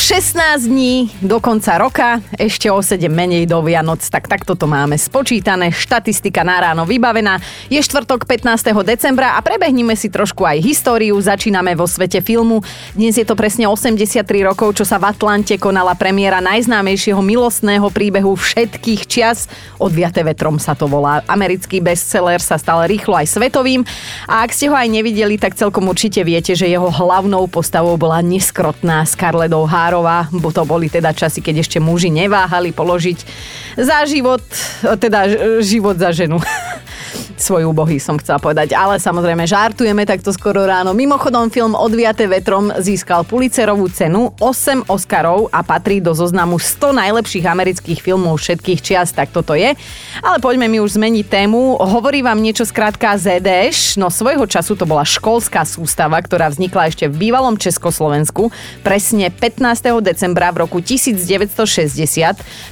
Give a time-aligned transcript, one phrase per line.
[0.00, 4.96] 16 dní do konca roka, ešte o 7 menej do Vianoc, tak takto to máme
[4.96, 7.36] spočítané, štatistika na ráno vybavená.
[7.68, 8.72] Je štvrtok 15.
[8.80, 12.64] decembra a prebehnime si trošku aj históriu, začíname vo svete filmu.
[12.96, 18.32] Dnes je to presne 83 rokov, čo sa v Atlante konala premiéra najznámejšieho milostného príbehu
[18.40, 19.52] všetkých čias.
[19.76, 21.20] Odviate vetrom sa to volá.
[21.28, 23.84] Americký bestseller sa stal rýchlo aj svetovým
[24.24, 28.24] a ak ste ho aj nevideli, tak celkom určite viete, že jeho hlavnou postavou bola
[28.24, 33.26] neskrotná Scarlett O'Hara Kolárová, bo to boli teda časy, keď ešte muži neváhali položiť
[33.74, 34.38] za život,
[34.86, 35.26] teda
[35.66, 36.38] život za ženu.
[37.40, 40.92] svoj úbohý som chcela povedať, ale samozrejme žartujeme takto skoro ráno.
[40.92, 47.44] Mimochodom film Odviate vetrom získal Pulitzerovú cenu, 8 Oscarov a patrí do zoznamu 100 najlepších
[47.48, 49.72] amerických filmov všetkých čias, tak toto je.
[50.20, 51.80] Ale poďme mi už zmeniť tému.
[51.80, 57.08] Hovorí vám niečo skrátka ZDŠ, no svojho času to bola školská sústava, ktorá vznikla ešte
[57.08, 58.52] v bývalom Československu,
[58.84, 60.04] presne 15.
[60.04, 61.56] decembra v roku 1960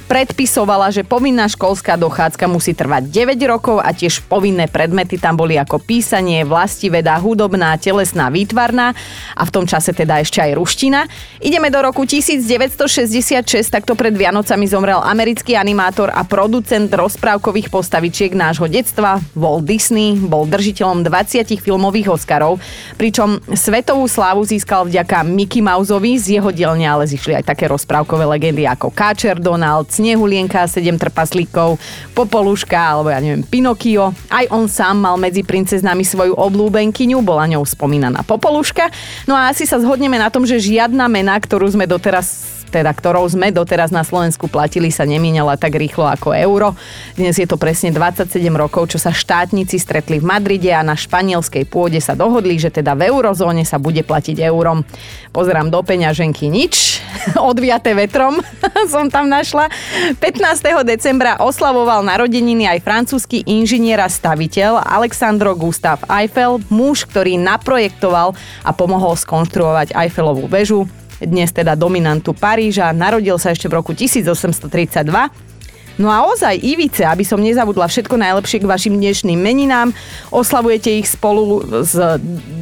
[0.05, 4.25] predpisovala, že povinná školská dochádzka musí trvať 9 rokov a tiež
[4.59, 8.91] povinné predmety tam boli ako písanie, vlastiveda, hudobná, telesná, výtvarná
[9.39, 11.07] a v tom čase teda ešte aj ruština.
[11.39, 18.67] Ideme do roku 1966, takto pred Vianocami zomrel americký animátor a producent rozprávkových postavičiek nášho
[18.67, 22.59] detstva Walt Disney, bol držiteľom 20 filmových Oscarov,
[22.99, 28.27] pričom svetovú slávu získal vďaka Mickey Mouseovi, z jeho dielne ale zišli aj také rozprávkové
[28.27, 31.79] legendy ako Káčer Donald, Snehulienka, Sedem trpaslíkov,
[32.11, 34.11] Popoluška alebo ja neviem, Pinokio.
[34.27, 38.89] Aj on sám mal medzi princeznami svoju oblúbenkyňu, bola ňou spomínaná Popoluška.
[39.29, 43.25] No a asi sa zhodneme na tom, že žiadna mena, ktorú sme doteraz teda ktorou
[43.25, 46.77] sme doteraz na Slovensku platili, sa nemínala tak rýchlo ako euro.
[47.17, 51.65] Dnes je to presne 27 rokov, čo sa štátnici stretli v Madride a na španielskej
[51.65, 54.85] pôde sa dohodli, že teda v eurozóne sa bude platiť eurom.
[55.33, 57.01] Pozerám do peňaženky nič,
[57.51, 58.39] odviate vetrom
[58.93, 59.69] som tam našla.
[60.21, 60.85] 15.
[60.85, 68.71] decembra oslavoval narodeniny aj francúzsky inžinier a staviteľ Alexandro Gustav Eiffel, muž, ktorý naprojektoval a
[68.71, 70.85] pomohol skonštruovať Eiffelovú väžu
[71.23, 72.95] dnes teda dominantu Paríža.
[72.95, 75.49] Narodil sa ešte v roku 1832.
[75.99, 79.91] No a ozaj Ivice, aby som nezabudla všetko najlepšie k vašim dnešným meninám,
[80.31, 81.91] oslavujete ich spolu s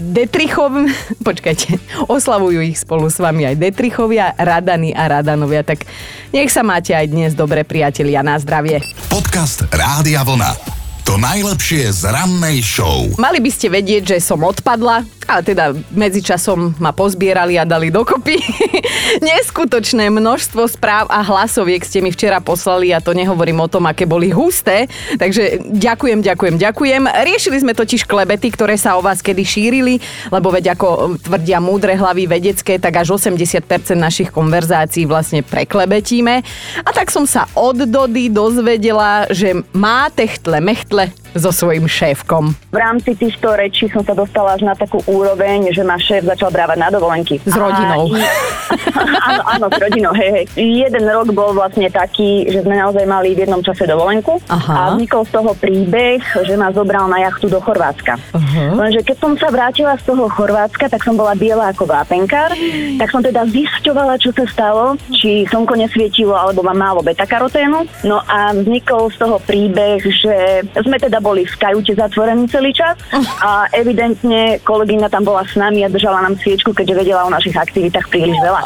[0.09, 0.89] Detrichom,
[1.27, 1.77] počkajte,
[2.09, 5.85] oslavujú ich spolu s vami aj Detrichovia, Radany a Radanovia, tak
[6.33, 8.81] nech sa máte aj dnes dobre priatelia na zdravie.
[9.05, 10.57] Podcast Rádia Vlna.
[11.05, 13.05] To najlepšie z rannej show.
[13.21, 18.35] Mali by ste vedieť, že som odpadla, ale teda medzičasom ma pozbierali a dali dokopy.
[19.31, 24.03] Neskutočné množstvo správ a hlasoviek ste mi včera poslali a to nehovorím o tom, aké
[24.03, 24.91] boli husté.
[25.15, 27.01] Takže ďakujem, ďakujem, ďakujem.
[27.07, 31.95] Riešili sme totiž klebety, ktoré sa o vás kedy šírili, lebo veď ako tvrdia múdre
[31.95, 33.63] hlavy vedecké, tak až 80%
[33.95, 36.43] našich konverzácií vlastne preklebetíme.
[36.83, 41.05] A tak som sa od Dody dozvedela, že má techtle mechtle le
[41.35, 42.55] so svojím šéfkom.
[42.71, 46.53] V rámci týchto rečí som sa dostala až na takú úroveň, že ma šéf začal
[46.53, 47.41] brávať na dovolenky.
[47.43, 48.13] S rodinou.
[48.13, 50.45] A, áno, áno, s rodinou, hej, hej.
[50.87, 54.73] Jeden rok bol vlastne taký, že sme naozaj mali v jednom čase dovolenku Aha.
[54.73, 58.19] a vznikol z toho príbeh, že ma zobral na jachtu do Chorvátska.
[58.35, 58.77] Uh-huh.
[58.77, 62.53] Lenže keď som sa vrátila z toho Chorvátska, tak som bola biela ako vápenkár,
[62.99, 67.87] tak som teda zisťovala, čo sa stalo, či slnko nesvietilo alebo mám málo beta-karoténu.
[68.03, 72.97] No a vznikol z toho príbeh, že sme teda boli v kajute zatvorení celý čas
[73.41, 77.55] a evidentne kolegyňa tam bola s nami a držala nám sviečku, keďže vedela o našich
[77.55, 78.61] aktivitách príliš veľa.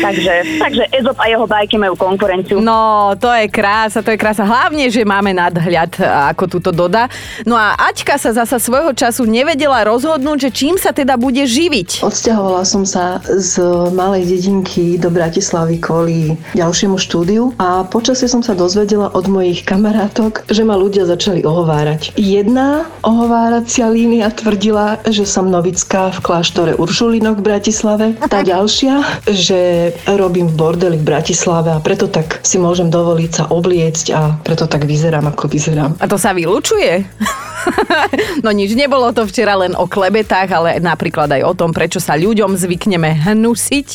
[0.00, 2.62] Takže, takže Ezop a jeho bajky majú konkurenciu.
[2.62, 4.46] No, to je krása, to je krása.
[4.46, 5.98] Hlavne, že máme nadhľad,
[6.32, 7.10] ako túto doda.
[7.44, 12.06] No a Aťka sa zasa svojho času nevedela rozhodnúť, že čím sa teda bude živiť.
[12.06, 13.58] Odsťahovala som sa z
[13.92, 20.46] malej dedinky do Bratislavy kvôli ďalšiemu štúdiu a počasie som sa dozvedela od mojich kamarátok,
[20.46, 22.14] že ma ľudia začali ohovárať ohovárať.
[22.14, 28.06] Jedna ohováracia línia tvrdila, že som novická v kláštore Uršulinok v Bratislave.
[28.30, 33.44] Tá ďalšia, že robím v bordeli v Bratislave a preto tak si môžem dovoliť sa
[33.50, 35.98] obliecť a preto tak vyzerám, ako vyzerám.
[35.98, 37.02] A to sa vylučuje?
[38.44, 42.14] no nič, nebolo to včera len o klebetách, ale napríklad aj o tom, prečo sa
[42.14, 43.88] ľuďom zvykneme hnusiť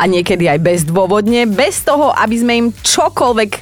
[0.00, 3.52] a niekedy aj bezdôvodne, bez toho, aby sme im čokoľvek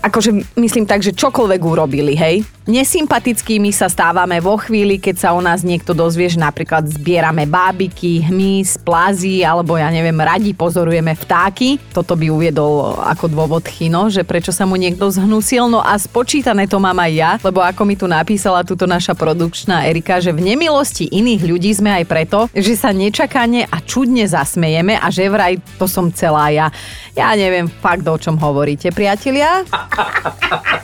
[0.00, 2.42] akože myslím tak, že čokoľvek urobili, hej.
[2.70, 8.22] Nesympatickými sa stávame vo chvíli, keď sa o nás niekto dozvie, že napríklad zbierame bábiky,
[8.30, 11.82] hmyz, plazy, alebo ja neviem, radi pozorujeme vtáky.
[11.90, 15.66] Toto by uviedol ako dôvod Chino, že prečo sa mu niekto zhnusil.
[15.66, 19.90] No a spočítané to mám aj ja, lebo ako mi tu napísala túto naša produkčná
[19.90, 24.94] Erika, že v nemilosti iných ľudí sme aj preto, že sa nečakane a čudne zasmejeme
[24.94, 26.70] a že vraj to som celá ja.
[27.18, 29.66] Ja neviem fakt, o čom hovoríte, priatelia.
[29.70, 30.80] ハハハハ!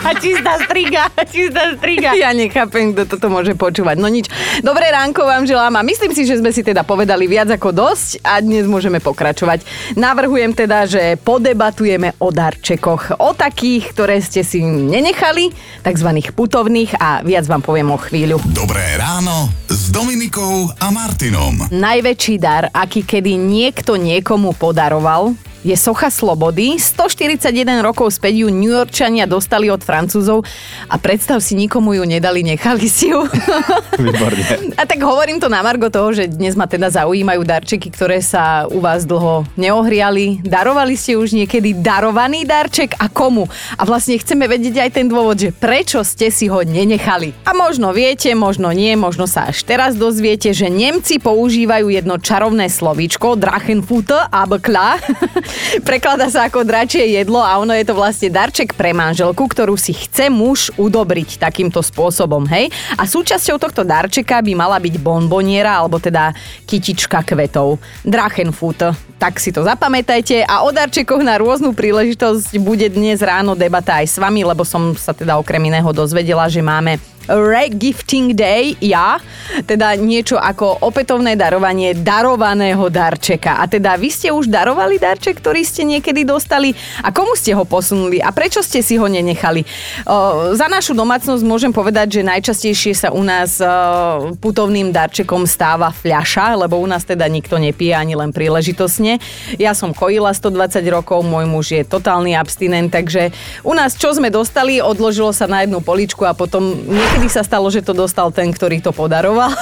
[0.00, 2.14] A čistá striga, čistá striga.
[2.14, 3.96] Ja nechápem, kto toto môže počúvať.
[3.98, 4.30] No nič.
[4.62, 8.22] Dobré ránko vám želám a myslím si, že sme si teda povedali viac ako dosť
[8.22, 9.66] a dnes môžeme pokračovať.
[9.98, 13.18] Navrhujem teda, že podebatujeme o darčekoch.
[13.18, 15.50] O takých, ktoré ste si nenechali,
[15.82, 18.38] takzvaných putovných a viac vám poviem o chvíľu.
[18.54, 21.70] Dobré ráno s Dominikou a Martinom.
[21.70, 26.80] Najväčší dar, aký kedy niekto niekomu podaroval, je socha slobody.
[26.80, 30.44] 141 rokov späť ju New Yorkčania dostali od Francúzov
[30.88, 33.28] a predstav si, nikomu ju nedali, nechali si ju.
[34.00, 34.72] Výborne.
[34.80, 38.64] A tak hovorím to na Margo toho, že dnes ma teda zaujímajú darčeky, ktoré sa
[38.72, 40.40] u vás dlho neohriali.
[40.40, 43.44] Darovali ste už niekedy darovaný darček a komu?
[43.76, 47.36] A vlastne chceme vedieť aj ten dôvod, že prečo ste si ho nenechali.
[47.44, 52.72] A možno viete, možno nie, možno sa až teraz dozviete, že Nemci používajú jedno čarovné
[52.72, 54.96] slovíčko Drachenfutter, abkla,
[55.82, 59.94] Preklada sa ako dračie jedlo a ono je to vlastne darček pre manželku, ktorú si
[59.94, 62.72] chce muž udobriť takýmto spôsobom, hej?
[62.98, 66.34] A súčasťou tohto darčeka by mala byť bonboniera alebo teda
[66.66, 67.78] kytička kvetov.
[68.02, 68.96] Drachenfoot.
[69.20, 74.06] Tak si to zapamätajte a o darčekoch na rôznu príležitosť bude dnes ráno debata aj
[74.08, 76.96] s vami, lebo som sa teda okrem iného dozvedela, že máme
[77.30, 79.22] Regifting Day, ja,
[79.66, 83.62] teda niečo ako opätovné darovanie darovaného darčeka.
[83.62, 87.62] A teda vy ste už darovali darček, ktorý ste niekedy dostali a komu ste ho
[87.62, 89.62] posunuli a prečo ste si ho nenechali?
[90.06, 95.94] O, za našu domácnosť môžem povedať, že najčastejšie sa u nás o, putovným darčekom stáva
[95.94, 99.22] fľaša, lebo u nás teda nikto nepije ani len príležitosne.
[99.58, 104.32] Ja som kojila 120 rokov, môj muž je totálny abstinent, takže u nás čo sme
[104.32, 108.32] dostali, odložilo sa na jednu poličku a potom niekedy Niekedy sa stalo, že to dostal
[108.32, 109.52] ten, ktorý to podaroval.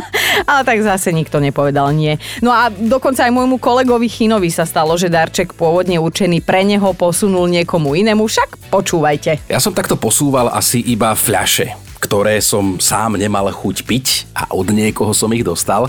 [0.48, 2.16] Ale tak zase nikto nepovedal nie.
[2.40, 6.96] No a dokonca aj môjmu kolegovi Chinovi sa stalo, že darček pôvodne určený pre neho
[6.96, 8.24] posunul niekomu inému.
[8.24, 9.44] Však počúvajte.
[9.44, 14.74] Ja som takto posúval asi iba fľaše ktoré som sám nemal chuť piť a od
[14.74, 15.86] niekoho som ich dostal.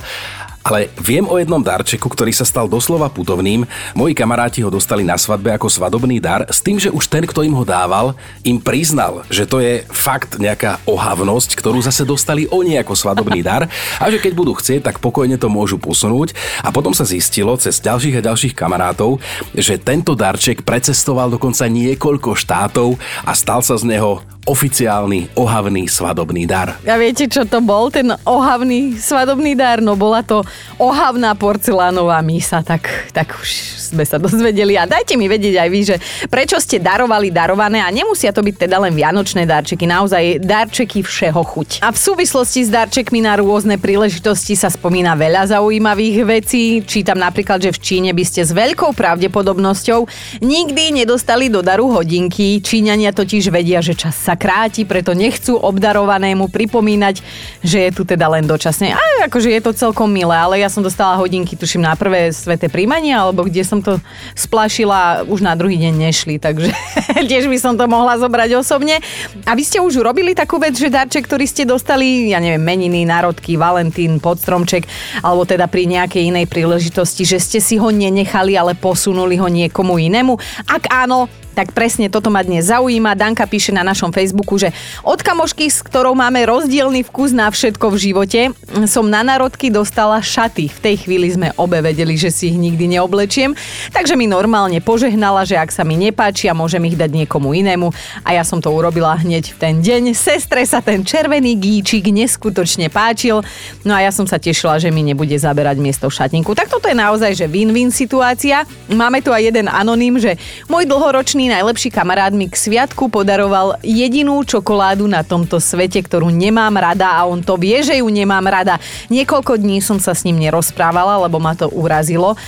[0.64, 3.68] Ale viem o jednom darčeku, ktorý sa stal doslova putovným.
[4.00, 7.44] Moji kamaráti ho dostali na svadbe ako svadobný dar, s tým, že už ten, kto
[7.44, 8.16] im ho dával,
[8.48, 13.68] im priznal, že to je fakt nejaká ohavnosť, ktorú zase dostali oni ako svadobný dar
[14.00, 16.32] a že keď budú chcieť, tak pokojne to môžu posunúť.
[16.64, 19.20] A potom sa zistilo cez ďalších a ďalších kamarátov,
[19.52, 22.96] že tento darček precestoval dokonca niekoľko štátov
[23.28, 26.76] a stal sa z neho oficiálny ohavný svadobný dar.
[26.84, 29.80] A viete, čo to bol, ten ohavný svadobný dar?
[29.80, 30.44] No bola to
[30.76, 33.50] ohavná porcelánová mísa, tak, tak už
[33.96, 34.76] sme sa dozvedeli.
[34.76, 35.96] A dajte mi vedieť aj vy, že
[36.28, 41.40] prečo ste darovali darované a nemusia to byť teda len vianočné darčeky, naozaj darčeky všeho
[41.40, 41.70] chuť.
[41.80, 46.84] A v súvislosti s darčekmi na rôzne príležitosti sa spomína veľa zaujímavých vecí.
[46.84, 50.04] Čítam napríklad, že v Číne by ste s veľkou pravdepodobnosťou
[50.44, 52.60] nikdy nedostali do daru hodinky.
[52.60, 57.22] Číňania totiž vedia, že čas sa sa kráti, preto nechcú obdarovanému pripomínať,
[57.62, 58.98] že je tu teda len dočasne.
[58.98, 62.66] A akože je to celkom milé, ale ja som dostala hodinky, tuším, na prvé sveté
[62.66, 64.02] príjmanie, alebo kde som to
[64.34, 66.74] splašila, už na druhý deň nešli, takže
[67.30, 68.98] tiež by som to mohla zobrať osobne.
[69.46, 73.06] A vy ste už urobili takú vec, že darček, ktorý ste dostali, ja neviem, meniny,
[73.06, 74.90] národky, Valentín, podstromček,
[75.22, 80.02] alebo teda pri nejakej inej príležitosti, že ste si ho nenechali, ale posunuli ho niekomu
[80.02, 80.34] inému?
[80.66, 83.14] Ak áno, tak presne toto ma dnes zaujíma.
[83.14, 84.74] Danka píše na našom Facebooku, že
[85.06, 88.42] od kamošky, s ktorou máme rozdielny vkus na všetko v živote,
[88.90, 90.68] som na národky dostala šaty.
[90.68, 93.54] V tej chvíli sme obe vedeli, že si ich nikdy neoblečiem,
[93.94, 97.94] takže mi normálne požehnala, že ak sa mi nepáčia, môžem ich dať niekomu inému
[98.26, 100.18] a ja som to urobila hneď v ten deň.
[100.18, 103.46] Sestre sa ten červený gíčik neskutočne páčil,
[103.86, 106.58] no a ja som sa tešila, že mi nebude zaberať miesto v šatníku.
[106.58, 108.66] Tak toto je naozaj, že win-win situácia.
[108.90, 113.76] Máme tu aj jeden anonym, že môj dlhoročný Kristýny najlepší kamarát mi k sviatku podaroval
[113.84, 118.48] jedinú čokoládu na tomto svete, ktorú nemám rada a on to vie, že ju nemám
[118.48, 118.80] rada.
[119.12, 122.40] Niekoľko dní som sa s ním nerozprávala, lebo ma to urazilo.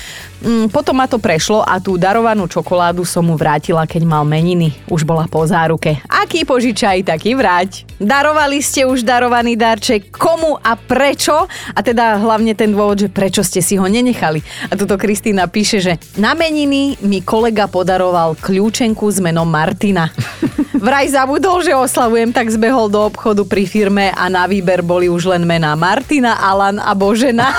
[0.46, 4.78] Mm, potom ma to prešlo a tú darovanú čokoládu som mu vrátila, keď mal meniny.
[4.92, 5.98] Už bola po záruke.
[6.06, 7.88] Aký požičaj, taký vrať.
[7.98, 10.14] Darovali ste už darovaný darček.
[10.14, 11.50] Komu a prečo?
[11.74, 14.44] A teda hlavne ten dôvod, že prečo ste si ho nenechali.
[14.70, 18.38] A tuto Kristýna píše, že na meniny mi kolega podaroval
[18.86, 20.14] kľúčenku s menom Martina.
[20.78, 25.34] Vraj zabudol, že oslavujem, tak zbehol do obchodu pri firme a na výber boli už
[25.34, 27.50] len mená Martina, Alan a Božena.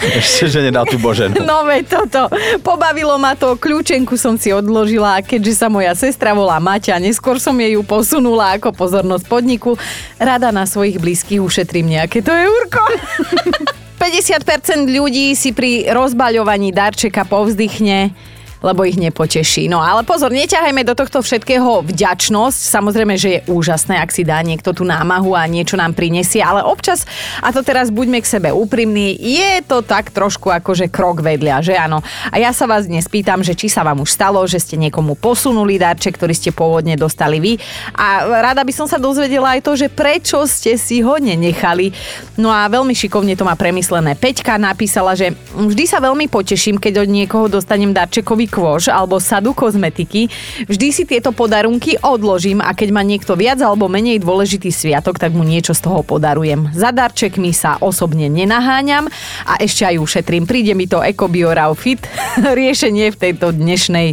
[0.00, 1.36] Ešte, že nedal tú Boženu.
[1.44, 2.32] No veď toto.
[2.64, 7.36] Pobavilo ma to, kľúčenku som si odložila a keďže sa moja sestra volá Maťa, neskôr
[7.36, 9.76] som jej ju posunula ako pozornosť podniku.
[10.16, 12.80] Rada na svojich blízkych ušetrím nejaké to eurko.
[14.00, 18.31] 50% ľudí si pri rozbaľovaní darčeka povzdychne
[18.62, 19.66] lebo ich nepoteší.
[19.66, 22.60] No ale pozor, neťahajme do tohto všetkého vďačnosť.
[22.70, 26.62] Samozrejme, že je úžasné, ak si dá niekto tú námahu a niečo nám prinesie, ale
[26.62, 27.04] občas,
[27.42, 31.74] a to teraz buďme k sebe úprimní, je to tak trošku akože krok vedľa, že
[31.74, 32.00] áno.
[32.30, 35.18] A ja sa vás dnes pýtam, že či sa vám už stalo, že ste niekomu
[35.18, 37.58] posunuli darček, ktorý ste pôvodne dostali vy.
[37.98, 41.90] A rada by som sa dozvedela aj to, že prečo ste si ho nenechali.
[42.38, 44.14] No a veľmi šikovne to má premyslené.
[44.14, 49.56] Peťka napísala, že vždy sa veľmi poteším, keď od niekoho dostanem darčekový kôž alebo sadu
[49.56, 50.28] kozmetiky.
[50.68, 55.32] Vždy si tieto podarunky odložím a keď má niekto viac alebo menej dôležitý sviatok, tak
[55.32, 56.68] mu niečo z toho podarujem.
[56.76, 59.08] Za darčekmi sa osobne nenaháňam
[59.48, 60.44] a ešte aj ušetrím.
[60.44, 62.04] Príde mi to EcoBio Fit
[62.60, 64.12] riešenie v tejto dnešnej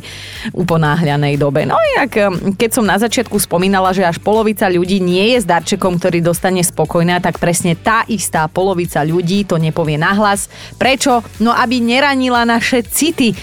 [0.56, 1.68] uponáhľanej dobe.
[1.68, 5.98] No jak keď som na začiatku spomínala, že až polovica ľudí nie je s darčekom,
[5.98, 10.48] ktorý dostane spokojná, tak presne tá istá polovica ľudí to nepovie nahlas.
[10.78, 11.26] Prečo?
[11.42, 13.34] No aby neranila naše city.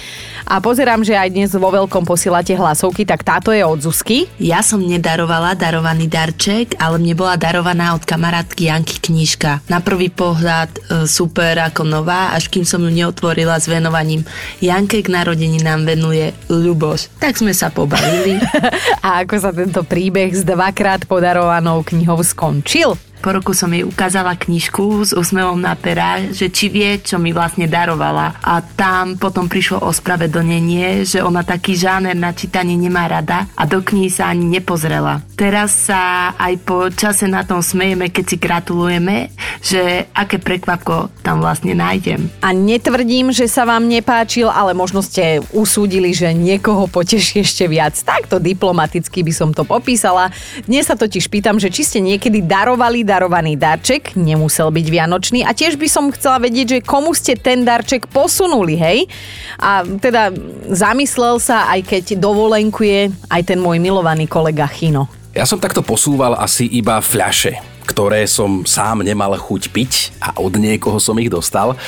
[0.46, 4.30] A pozerám, že aj dnes vo veľkom posielate hlasovky, tak táto je od Zuzky.
[4.38, 9.66] Ja som nedarovala darovaný darček, ale mne bola darovaná od kamarátky Janky knižka.
[9.66, 14.22] Na prvý pohľad e, super ako nová, až kým som ju neotvorila s venovaním.
[14.62, 17.18] Janke k narodení nám venuje Ľuboš.
[17.18, 18.38] Tak sme sa pobavili.
[19.06, 22.94] A ako sa tento príbeh s dvakrát podarovanou knihou skončil?
[23.22, 27.32] Po roku som jej ukázala knižku s úsmevom na pera, že či vie, čo mi
[27.32, 28.38] vlastne darovala.
[28.44, 33.80] A tam potom prišlo ospravedlnenie, že ona taký žáner na čítanie nemá rada a do
[33.80, 35.24] knihy sa ani nepozrela.
[35.32, 39.32] Teraz sa aj po čase na tom smejeme, keď si gratulujeme,
[39.64, 42.28] že aké prekvapko tam vlastne nájdem.
[42.44, 47.96] A netvrdím, že sa vám nepáčil, ale možno ste usúdili, že niekoho poteší ešte viac.
[47.96, 50.28] Takto diplomaticky by som to popísala.
[50.68, 55.54] Dnes sa totiž pýtam, že či ste niekedy darovali darovaný darček, nemusel byť vianočný a
[55.54, 59.06] tiež by som chcela vedieť, že komu ste ten darček posunuli, hej?
[59.62, 60.34] A teda
[60.66, 65.06] zamyslel sa, aj keď dovolenkuje aj ten môj milovaný kolega Chino.
[65.30, 70.58] Ja som takto posúval asi iba fľaše, ktoré som sám nemal chuť piť a od
[70.58, 71.78] niekoho som ich dostal.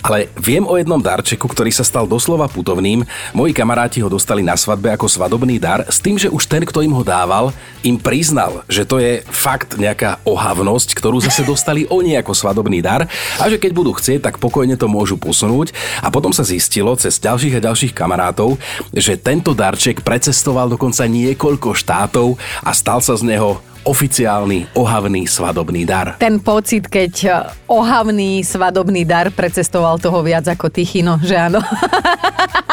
[0.00, 3.04] Ale viem o jednom darčeku, ktorý sa stal doslova putovným.
[3.36, 6.80] Moji kamaráti ho dostali na svadbe ako svadobný dar, s tým, že už ten, kto
[6.80, 7.52] im ho dával,
[7.84, 13.04] im priznal, že to je fakt nejaká ohavnosť, ktorú zase dostali oni ako svadobný dar
[13.36, 15.72] a že keď budú chcieť, tak pokojne to môžu posunúť.
[16.00, 18.56] A potom sa zistilo cez ďalších a ďalších kamarátov,
[18.96, 25.82] že tento darček precestoval dokonca niekoľko štátov a stal sa z neho oficiálny ohavný svadobný
[25.88, 26.20] dar.
[26.20, 27.30] Ten pocit, keď e,
[27.66, 31.60] ohavný svadobný dar precestoval toho viac ako Tichino, že áno?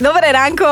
[0.00, 0.64] Dobré ránko,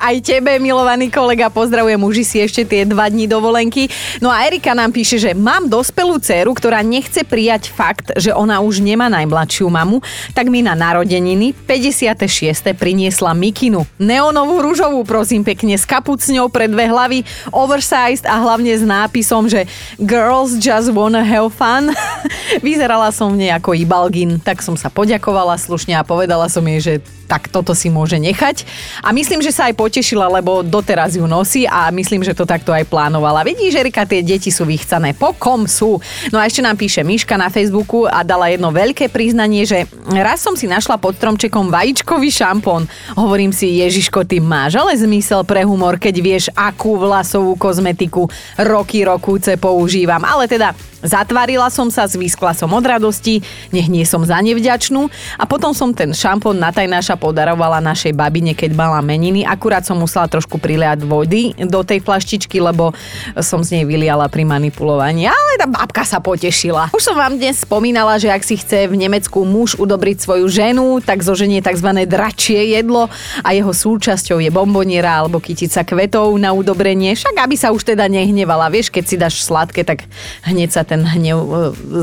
[0.00, 3.92] aj tebe, milovaný kolega, pozdravujem, uži si ešte tie dva dní dovolenky.
[4.24, 8.64] No a Erika nám píše, že mám dospelú dceru, ktorá nechce prijať fakt, že ona
[8.64, 10.00] už nemá najmladšiu mamu,
[10.32, 12.72] tak mi na narodeniny 56.
[12.72, 13.84] priniesla mikinu.
[14.00, 17.20] Neonovú rúžovú, prosím pekne, s kapucňou pre dve hlavy,
[17.52, 19.68] oversized a hlavne s nápisom, že
[20.00, 21.92] Girls just wanna have fun.
[22.64, 26.80] Vyzerala som v nej ako Ibalgin, tak som sa poďakovala slušne a povedala som jej,
[26.80, 26.94] že
[27.30, 28.66] tak toto si môže nechať.
[29.06, 32.74] A myslím, že sa aj potešila, lebo doteraz ju nosí a myslím, že to takto
[32.74, 33.46] aj plánovala.
[33.46, 35.14] Vidíš, Erika, tie deti sú vychcané.
[35.14, 36.02] Po kom sú?
[36.34, 40.42] No a ešte nám píše Miška na Facebooku a dala jedno veľké priznanie, že raz
[40.42, 42.90] som si našla pod stromčekom vajíčkový šampón.
[43.14, 48.26] Hovorím si, Ježiško, ty máš ale zmysel pre humor, keď vieš, akú vlasovú kozmetiku
[48.58, 50.26] roky rokúce používam.
[50.26, 53.40] Ale teda Zatvarila som sa, zvískla som od radosti,
[53.72, 55.08] nech nie som za nevďačnú
[55.40, 59.44] a potom som ten šampón na tajnáša podarovala našej babine, keď mala meniny.
[59.44, 62.96] Akurát som musela trošku priliať vody do tej flaštičky, lebo
[63.44, 65.28] som z nej vyliala pri manipulovaní.
[65.28, 66.88] Ale tá babka sa potešila.
[66.96, 71.04] Už som vám dnes spomínala, že ak si chce v Nemecku muž udobriť svoju ženu,
[71.04, 71.92] tak zoženie tzv.
[72.08, 73.12] dračie jedlo
[73.44, 77.12] a jeho súčasťou je bomboniera alebo kytica kvetov na udobrenie.
[77.12, 78.70] Však aby sa už teda nehnevala.
[78.70, 80.06] Vieš, keď si dáš sladké, tak
[80.46, 81.50] hneď sa ten hnev e,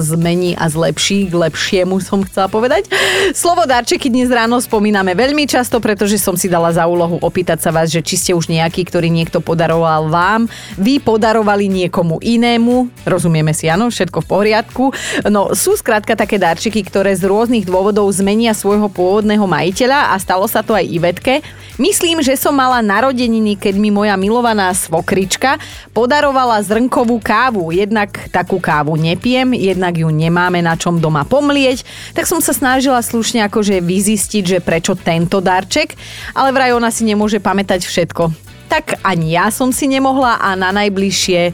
[0.03, 2.91] zmení a zlepší k lepšiemu, som chcela povedať.
[3.31, 7.71] Slovo darčeky dnes ráno spomíname veľmi často, pretože som si dala za úlohu opýtať sa
[7.71, 13.53] vás, že či ste už nejaký, ktorý niekto podaroval vám, vy podarovali niekomu inému, rozumieme
[13.53, 14.85] si, áno, všetko v poriadku.
[15.29, 20.49] No sú skrátka také darčeky, ktoré z rôznych dôvodov zmenia svojho pôvodného majiteľa a stalo
[20.49, 21.45] sa to aj Ivetke.
[21.77, 25.61] Myslím, že som mala narodeniny, keď mi moja milovaná svokrička
[25.93, 27.69] podarovala zrnkovú kávu.
[27.69, 31.85] Jednak takú kávu nepijem, jednak ju nemáme na čom doma pomlieť,
[32.17, 35.93] tak som sa snažila slušne akože vyzistiť, že prečo tento darček,
[36.33, 40.75] ale vraj ona si nemôže pamätať všetko tak ani ja som si nemohla a na
[40.75, 41.51] najbližšie e,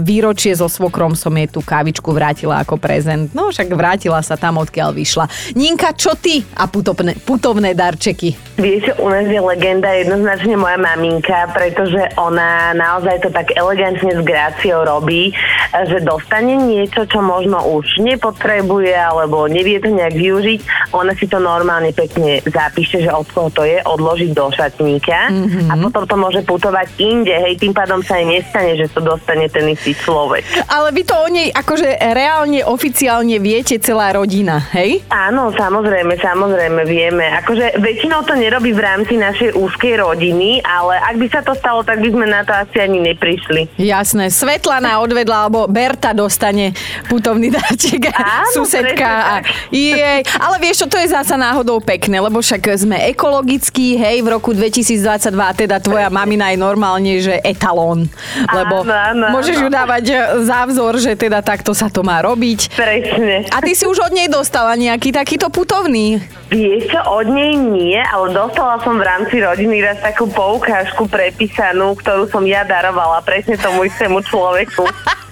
[0.00, 3.28] výročie so svokrom som jej tú kávičku vrátila ako prezent.
[3.36, 5.28] No však vrátila sa tam, odkiaľ vyšla.
[5.52, 8.56] Ninka, čo ty a putovné, putovné darčeky?
[8.56, 14.22] Vieš, u nás je legenda jednoznačne moja maminka, pretože ona naozaj to tak elegantne s
[14.24, 15.36] gráciou robí,
[15.76, 20.60] že dostane niečo, čo možno už nepotrebuje alebo nevie to nejak využiť.
[20.96, 25.68] Ona si to normálne pekne zapíše, že od koho to je, odložiť do šatníka mm-hmm.
[25.68, 29.50] a potom to môže putovať inde, hej, tým pádom sa aj nestane, že to dostane
[29.50, 30.46] ten istý človek.
[30.70, 35.02] Ale vy to o nej akože reálne, oficiálne viete celá rodina, hej?
[35.10, 37.26] Áno, samozrejme, samozrejme vieme.
[37.42, 41.82] Akože väčšinou to nerobí v rámci našej úzkej rodiny, ale ak by sa to stalo,
[41.82, 43.66] tak by sme na to asi ani neprišli.
[43.80, 46.70] Jasné, Svetlana odvedla, alebo Berta dostane
[47.10, 49.10] putovný dáček a susedka.
[49.10, 49.34] A,
[49.74, 54.28] jej, ale vieš čo, to je zasa náhodou pekné, lebo však sme ekologickí, hej, v
[54.30, 55.32] roku 2022,
[55.66, 58.12] teda tvoja mami mamina je normálne, že etalón.
[58.52, 60.04] Lebo áno, áno, môžeš ju dávať
[60.44, 62.76] za vzor, že teda takto sa to má robiť.
[62.76, 63.48] Presne.
[63.48, 66.20] A ty si už od nej dostala nejaký takýto putovný?
[66.52, 71.96] Vieš čo, od nej nie, ale dostala som v rámci rodiny raz takú poukážku prepísanú,
[71.96, 74.84] ktorú som ja darovala presne tomu istému človeku.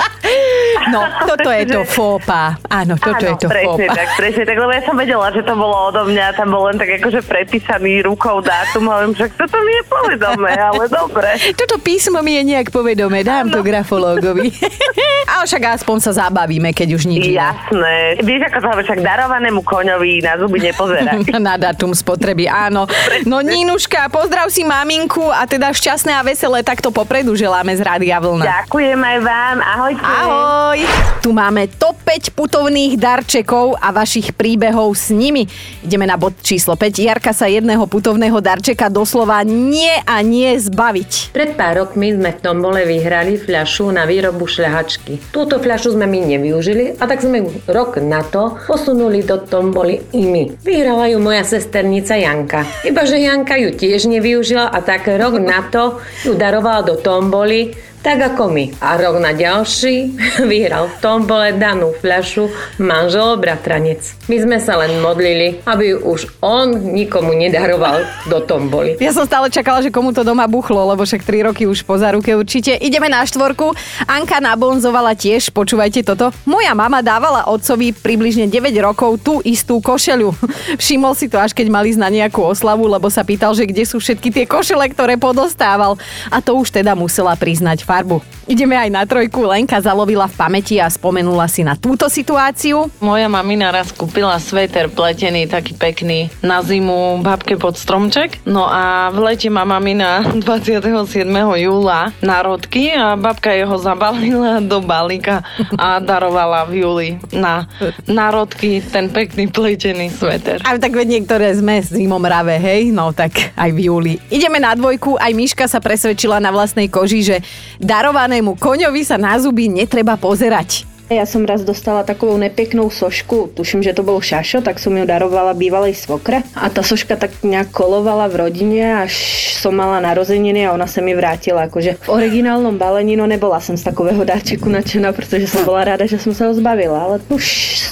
[0.91, 2.59] No, toto je to fópa.
[2.69, 3.95] Áno, toto Áno, je to presne fópa.
[3.95, 6.77] tak, presne tak, lebo ja som vedela, že to bolo odo mňa, tam bol len
[6.77, 11.29] tak akože predpísaný rukou dátum, hovorím, však toto mi je povedomé, ale dobre.
[11.55, 13.55] Toto písmo mi je nejak povedomé, dám ano.
[13.55, 14.51] to grafológovi.
[15.33, 18.21] ale však aspoň sa zabavíme, keď už nič Jasné.
[18.21, 21.33] Vieš, ako sa však darovanému koňovi na zuby nepozerať.
[21.41, 22.87] na datum spotreby, áno.
[23.25, 28.21] No Nínuška, pozdrav si maminku a teda šťastné a veselé takto popredu želáme z Rádia
[28.21, 28.45] Vlna.
[28.45, 30.01] Ďakujem aj vám, ahojte.
[30.01, 30.81] Ahoj!
[31.21, 35.45] Tu máme top 5 putovných darčekov a vašich príbehov s nimi.
[35.85, 37.01] Ideme na bod číslo 5.
[37.01, 41.37] Jarka sa jedného putovného darčeka doslova nie a nie zbaviť.
[41.37, 45.33] Pred pár rokmi sme v tombole vyhrali fľašu na výrobu šľahačky.
[45.33, 50.01] Túto fľašu sme my nevyužili a tak sme ju rok na to posunuli do tomboly
[50.17, 50.61] i my.
[50.65, 52.65] Vyhrala ju moja sesternica Janka.
[52.85, 57.73] Ibaže Janka ju tiež nevyužila a tak rok na to ju darovala do tomboly
[58.05, 58.65] tak ako my.
[58.85, 60.13] A rok na ďalší
[60.53, 64.05] vyhral v tombole danú fľašu manžel bratranec.
[64.29, 69.01] My sme sa len modlili, aby už on nikomu nedaroval do tomboly.
[69.01, 71.97] Ja som stále čakala, že komu to doma buchlo, lebo však 3 roky už po
[71.97, 72.77] záruke určite.
[72.77, 73.73] Ideme na štvorku.
[74.05, 76.29] Anka nabonzovala tiež, počúvajte toto.
[76.45, 80.37] Moja mama dávala otcovi približne 9 rokov tú istú košeľu.
[80.83, 83.97] Všimol si to až keď mali na nejakú oslavu, lebo sa pýtal, že kde sú
[83.97, 85.97] všetky tie košele, ktoré podostával.
[86.29, 88.19] A to už teda musela priznať farbu.
[88.45, 89.41] Ideme aj na trojku.
[89.49, 92.93] Lenka zalovila v pamäti a spomenula si na túto situáciu.
[93.01, 98.45] Moja mamina raz kúpila sveter pletený, taký pekný, na zimu babke pod stromček.
[98.45, 101.25] No a v lete má mamina 27.
[101.57, 105.41] júla národky a babka jeho zabalila do balíka
[105.81, 107.65] a darovala v júli na
[108.05, 110.61] národky ten pekný pletený sveter.
[110.69, 112.93] A tak veď niektoré sme zimom rave, hej?
[112.93, 114.13] No tak aj v júli.
[114.29, 115.17] Ideme na dvojku.
[115.17, 117.37] Aj Miška sa presvedčila na vlastnej koži, že
[117.85, 120.94] darovanému koňovi sa na zuby netreba pozerať.
[121.15, 125.07] Ja som raz dostala takovou nepeknou sošku, tuším, že to bol šašo, tak som ju
[125.07, 126.43] darovala bývalej svokre.
[126.59, 129.15] A tá soška tak nejak kolovala v rodine, až
[129.63, 131.71] som mala narozeniny a ona sa mi vrátila.
[131.71, 136.03] Akože v originálnom balení, no nebola som z takového dáčeku nadšená, pretože som bola rada,
[136.03, 137.45] že som sa ho zbavila, ale už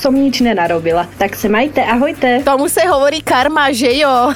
[0.03, 1.07] som nič nenarobila.
[1.15, 2.43] Tak se majte, ahojte.
[2.43, 4.35] Tomu sa hovorí karma, že jo.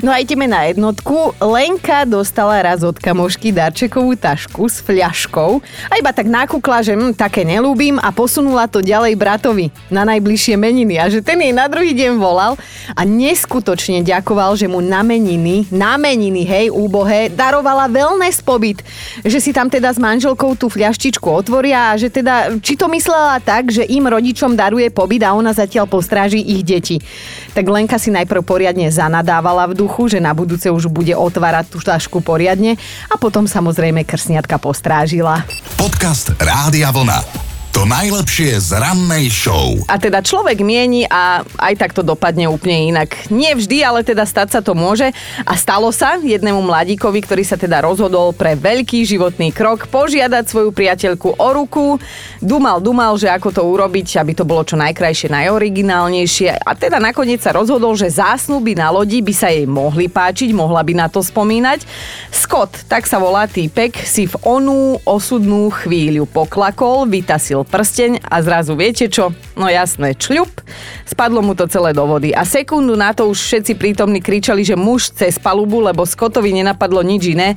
[0.00, 1.36] No a ideme na jednotku.
[1.36, 5.60] Lenka dostala raz od kamošky darčekovú tašku s fľaškou
[5.92, 10.54] a iba tak nakúkla, že hm, také nelúbim a posunula to ďalej bratovi na najbližšie
[10.54, 12.54] meniny a že ten jej na druhý deň volal
[12.94, 18.78] a neskutočne ďakoval, že mu na meniny, na meniny, hej, úbohé, darovala wellness pobyt.
[19.26, 23.42] Že si tam teda s manželkou tú fľaštičku otvoria a že teda, či to myslela
[23.42, 27.02] tak, že im rodičom daruje pobyt a ona zatiaľ postráži ich deti.
[27.58, 31.82] Tak Lenka si najprv poriadne zanadávala v duchu, že na budúce už bude otvárať tú
[31.82, 32.78] fľašku poriadne
[33.10, 35.42] a potom samozrejme krsniatka postrážila.
[35.74, 37.41] Podcast Rádia Vlna.
[37.72, 39.80] To najlepšie z rannej show.
[39.88, 43.32] A teda človek mieni a aj tak to dopadne úplne inak.
[43.32, 45.08] Nie vždy, ale teda stať sa to môže.
[45.48, 50.68] A stalo sa jednému mladíkovi, ktorý sa teda rozhodol pre veľký životný krok požiadať svoju
[50.68, 51.96] priateľku o ruku.
[52.44, 56.68] Dumal, dumal, že ako to urobiť, aby to bolo čo najkrajšie, najoriginálnejšie.
[56.68, 60.84] A teda nakoniec sa rozhodol, že zásnuby na lodi by sa jej mohli páčiť, mohla
[60.84, 61.88] by na to spomínať.
[62.28, 68.74] Scott, tak sa volá týpek, si v onú osudnú chvíľu poklakol, vytasil prsteň a zrazu
[68.74, 69.30] viete čo?
[69.54, 70.50] No jasné, čľup,
[71.06, 72.34] spadlo mu to celé do vody.
[72.34, 77.00] A sekundu na to už všetci prítomní kričali, že muž cez palubu, lebo Scottovi nenapadlo
[77.04, 77.54] nič iné,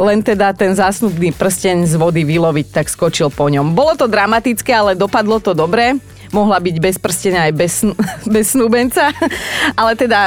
[0.00, 3.76] len teda ten zásnubný prsteň z vody vyloviť, tak skočil po ňom.
[3.76, 5.98] Bolo to dramatické, ale dopadlo to dobre
[6.30, 7.74] mohla byť bez prstenia aj bez,
[8.34, 9.10] bez snúbenca.
[9.74, 10.20] Ale teda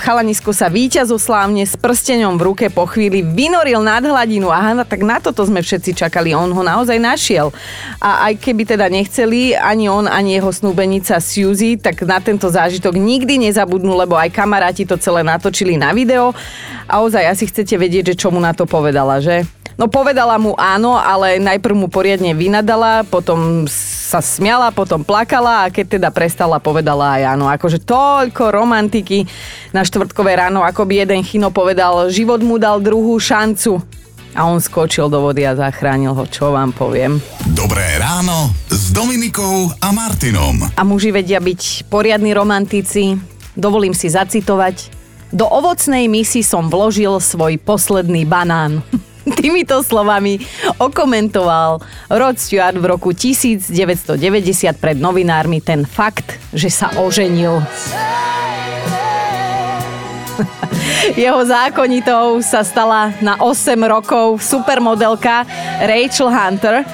[0.00, 4.48] chalanisko sa víťazoslávne s prsteňom v ruke po chvíli vynoril nad hladinu.
[4.48, 6.32] Aha, tak na toto sme všetci čakali.
[6.32, 7.52] On ho naozaj našiel.
[8.00, 12.96] A aj keby teda nechceli ani on, ani jeho snúbenica Suzy, tak na tento zážitok
[12.96, 16.32] nikdy nezabudnú, lebo aj kamaráti to celé natočili na video.
[16.90, 19.59] A ozaj asi chcete vedieť, že čo mu na to povedala, že?
[19.80, 25.72] No povedala mu áno, ale najprv mu poriadne vynadala, potom sa smiala, potom plakala a
[25.72, 27.48] keď teda prestala, povedala aj áno.
[27.48, 29.24] Akože toľko romantiky
[29.72, 33.80] na štvrtkové ráno, ako by jeden chino povedal, život mu dal druhú šancu.
[34.36, 37.16] A on skočil do vody a zachránil ho, čo vám poviem.
[37.56, 40.60] Dobré ráno s Dominikou a Martinom.
[40.76, 43.16] A muži vedia byť poriadni romantici.
[43.56, 44.92] Dovolím si zacitovať.
[45.32, 48.84] Do ovocnej misy som vložil svoj posledný banán.
[49.38, 50.42] Týmito slovami
[50.78, 51.78] okomentoval
[52.10, 53.70] Rod Stewart v roku 1990
[54.78, 57.62] pred novinármi ten fakt, že sa oženil.
[61.20, 65.44] Jeho zákonitou sa stala na 8 rokov supermodelka
[65.84, 66.84] Rachel Hunter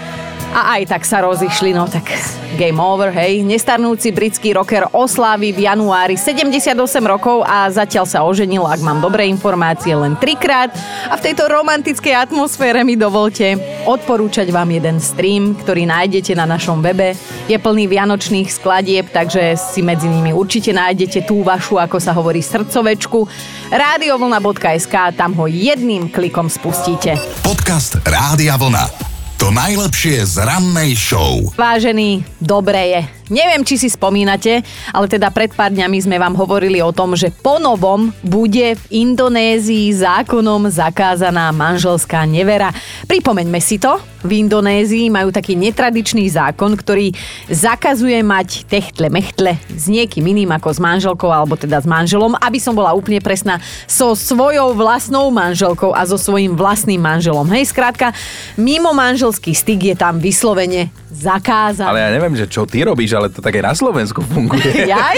[0.56, 2.16] a aj tak sa rozišli, no tak
[2.56, 3.44] game over, hej.
[3.44, 6.72] Nestarnúci britský rocker oslávi v januári 78
[7.04, 10.72] rokov a zatiaľ sa oženil, ak mám dobré informácie, len trikrát.
[11.12, 16.80] A v tejto romantickej atmosfére mi dovolte odporúčať vám jeden stream, ktorý nájdete na našom
[16.80, 17.12] webe.
[17.44, 22.40] Je plný vianočných skladieb, takže si medzi nimi určite nájdete tú vašu, ako sa hovorí,
[22.40, 23.28] srdcovečku.
[23.68, 27.20] Radiovlna.sk, tam ho jedným klikom spustíte.
[27.44, 29.15] Podcast Rádia Vlna.
[29.46, 31.54] To najlepšie z rannej show.
[31.54, 33.02] Vážený, dobré je.
[33.26, 34.62] Neviem, či si spomínate,
[34.94, 39.90] ale teda pred pár dňami sme vám hovorili o tom, že ponovom bude v Indonézii
[39.98, 42.70] zákonom zakázaná manželská nevera.
[43.10, 47.14] Pripomeňme si to, v Indonézii majú taký netradičný zákon, ktorý
[47.46, 52.58] zakazuje mať techtle mechtle s niekým iným ako s manželkou alebo teda s manželom, aby
[52.58, 57.46] som bola úplne presná, so svojou vlastnou manželkou a so svojím vlastným manželom.
[57.54, 58.10] Hej, skrátka,
[58.54, 58.90] mimo
[59.36, 61.88] manželský styk je tam vyslovene zakázaný.
[61.88, 64.84] Ale ja neviem, že čo ty robíš, ale to tak aj na Slovensku funguje.
[64.84, 65.16] Jaj?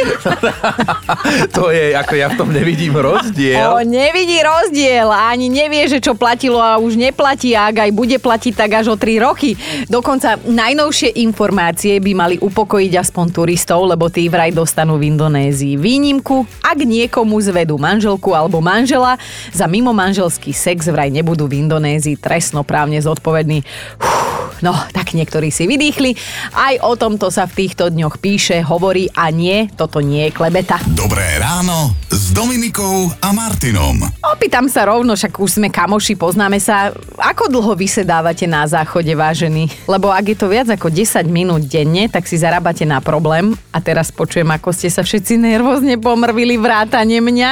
[1.57, 3.67] to je, ako ja v tom nevidím rozdiel.
[3.75, 7.91] O, nevidí rozdiel a ani nevie, že čo platilo a už neplatí a ak aj
[7.95, 9.59] bude platiť, tak až o 3 roky.
[9.91, 16.47] Dokonca najnovšie informácie by mali upokojiť aspoň turistov, lebo tí vraj dostanú v Indonézii výnimku.
[16.63, 19.19] Ak niekomu zvedú manželku alebo manžela,
[19.51, 23.67] za mimo manželský sex vraj nebudú v Indonézii trestnoprávne zodpovední.
[24.05, 24.38] Whew.
[24.63, 26.15] No, tak niektorí si vydýchli.
[26.55, 30.81] Aj o tomto sa v týchto dňoch píše, hovorí a nie, toto nie je klebeta.
[30.95, 34.01] Dobré ráno s Dominikou a Martinom.
[34.25, 36.93] Opýtam sa rovno, však už sme kamoši, poznáme sa.
[37.19, 39.89] Ako dlho vysedávate na záchode, vážený?
[39.89, 43.57] Lebo ak je to viac ako 10 minút denne, tak si zarábate na problém.
[43.73, 47.51] A teraz počujem, ako ste sa všetci nervózne pomrvili vrátane mňa.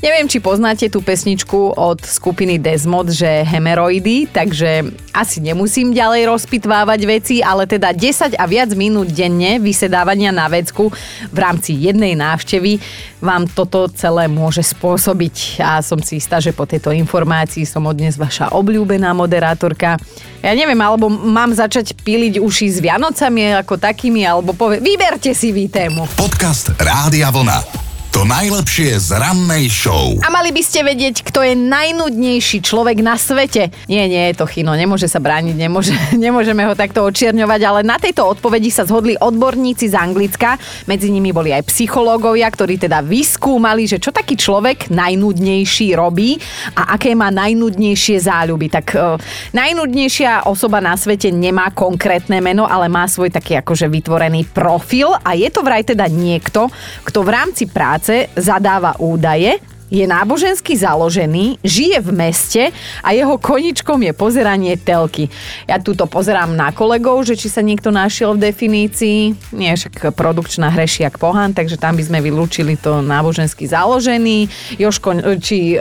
[0.00, 7.00] Neviem, či poznáte tú pesničku od skupiny Desmod, že hemeroidy, takže asi nemusím ďalej rozpitvávať
[7.04, 10.88] veci, ale teda 10 a viac minút denne vysedávania na vecku
[11.30, 12.80] v rámci jednej návštevy
[13.24, 15.64] vám toto celé môže spôsobiť.
[15.64, 19.96] A som si istá, že po tejto informácii som od dnes vaša obľúbená moderátorka.
[20.44, 25.52] Ja neviem, alebo mám začať píliť uši s Vianocami ako takými, alebo povie, vyberte si
[25.52, 26.04] vy tému.
[26.16, 27.83] Podcast Rádia Vlna.
[28.14, 30.14] To najlepšie z rannej show.
[30.22, 33.74] A mali by ste vedieť, kto je najnudnejší človek na svete.
[33.90, 37.98] Nie, nie je to chino, nemôže sa brániť, nemôže, nemôžeme ho takto očierňovať, ale na
[37.98, 40.54] tejto odpovedi sa zhodli odborníci z Anglicka.
[40.86, 46.38] Medzi nimi boli aj psychológovia, ktorí teda vyskúmali, že čo taký človek najnudnejší robí
[46.78, 48.70] a aké má najnudnejšie záľuby.
[48.70, 49.18] Tak uh,
[49.58, 55.34] najnudnejšia osoba na svete nemá konkrétne meno, ale má svoj taký akože vytvorený profil a
[55.34, 56.70] je to vraj teda niekto,
[57.02, 59.56] kto v rámci práce práce, zadáva údaje,
[59.88, 62.62] je nábožensky založený, žije v meste
[63.00, 65.32] a jeho koničkom je pozeranie telky.
[65.64, 69.32] Ja túto pozerám na kolegov, že či sa niekto našiel v definícii.
[69.56, 74.52] Nie, však produkčná hreši jak pohan, takže tam by sme vylúčili to nábožensky založený.
[74.76, 75.80] Joško, či,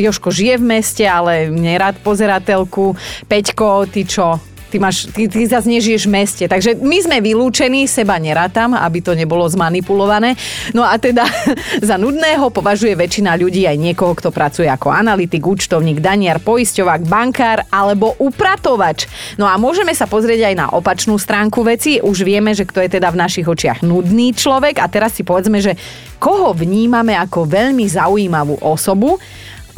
[0.00, 2.96] Joško žije v meste, ale nerad pozera telku.
[3.28, 4.40] Peťko, ty čo?
[4.68, 6.44] Ty, máš, ty, ty zase nežiješ v meste.
[6.44, 10.36] Takže my sme vylúčení, seba nerátam, aby to nebolo zmanipulované.
[10.76, 11.24] No a teda
[11.88, 17.64] za nudného považuje väčšina ľudí aj niekoho, kto pracuje ako analytik, účtovník, daniar, poisťovák, bankár
[17.72, 19.08] alebo upratovač.
[19.40, 22.04] No a môžeme sa pozrieť aj na opačnú stránku veci.
[22.04, 25.64] Už vieme, že kto je teda v našich očiach nudný človek a teraz si povedzme,
[25.64, 25.80] že
[26.20, 29.16] koho vnímame ako veľmi zaujímavú osobu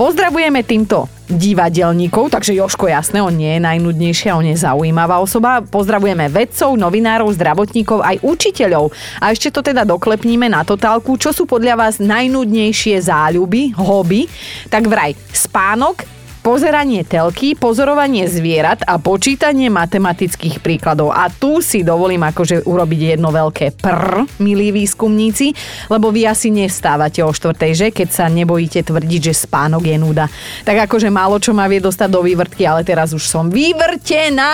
[0.01, 5.61] Pozdravujeme týmto divadelníkov, takže Joško jasné, on nie je najnudnejšia, on je zaujímavá osoba.
[5.61, 8.89] Pozdravujeme vedcov, novinárov, zdravotníkov, aj učiteľov.
[9.21, 14.25] A ešte to teda doklepníme na totálku, čo sú podľa vás najnudnejšie záľuby, hobby.
[14.73, 16.09] Tak vraj, spánok,
[16.41, 21.13] pozeranie telky, pozorovanie zvierat a počítanie matematických príkladov.
[21.13, 25.53] A tu si dovolím akože urobiť jedno veľké pr, milí výskumníci,
[25.93, 30.27] lebo vy asi nestávate o štvrtej, že keď sa nebojíte tvrdiť, že spánok je nuda.
[30.65, 34.53] Tak akože málo čo ma vie dostať do vývrtky, ale teraz už som vyvrtená.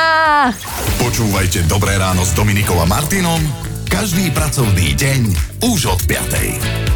[1.02, 3.40] Počúvajte Dobré ráno s Dominikom a Martinom
[3.86, 5.20] každý pracovný deň
[5.72, 6.95] už od 5.